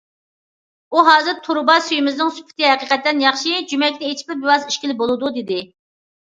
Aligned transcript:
ئۇ: 0.95 1.03
ھازىر 1.07 1.37
تۇرۇبا 1.47 1.75
سۈيىمىزنىڭ 1.89 2.33
سۈپىتى 2.39 2.67
ھەقىقەتەن 2.69 3.23
ياخشى، 3.27 3.55
جۈمەكنى 3.75 4.11
ئېچىپلا 4.11 4.41
بىۋاسىتە 4.43 4.77
ئىچكىلى 4.77 5.01
بولىدۇ، 5.05 5.35
دېدى. 5.41 5.65